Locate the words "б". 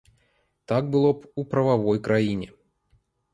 1.17-1.29